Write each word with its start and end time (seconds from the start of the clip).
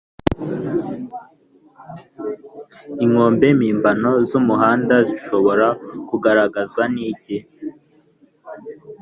inkombe 3.03 3.47
mpimbano 3.59 4.11
z’umuhanda 4.29 4.95
zishobora 5.09 5.67
kugaragazwa 6.09 6.83
n’iki 6.93 7.37